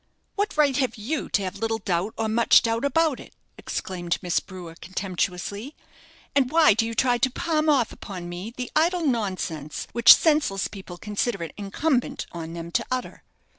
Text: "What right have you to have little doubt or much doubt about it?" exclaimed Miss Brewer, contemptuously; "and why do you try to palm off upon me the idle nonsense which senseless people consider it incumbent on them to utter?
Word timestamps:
"What 0.33 0.57
right 0.57 0.75
have 0.77 0.95
you 0.97 1.29
to 1.29 1.43
have 1.43 1.59
little 1.59 1.77
doubt 1.77 2.15
or 2.17 2.27
much 2.27 2.63
doubt 2.63 2.83
about 2.83 3.19
it?" 3.19 3.35
exclaimed 3.55 4.17
Miss 4.23 4.39
Brewer, 4.39 4.73
contemptuously; 4.81 5.75
"and 6.35 6.49
why 6.51 6.73
do 6.73 6.87
you 6.87 6.95
try 6.95 7.19
to 7.19 7.29
palm 7.29 7.69
off 7.69 7.91
upon 7.91 8.27
me 8.27 8.51
the 8.57 8.71
idle 8.75 9.05
nonsense 9.05 9.85
which 9.91 10.15
senseless 10.15 10.67
people 10.67 10.97
consider 10.97 11.43
it 11.43 11.53
incumbent 11.55 12.25
on 12.31 12.53
them 12.53 12.71
to 12.71 12.85
utter? 12.89 13.21